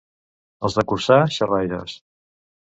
Els 0.69 0.77
de 0.79 0.83
Corçà, 0.91 1.17
xerraires. 1.37 1.95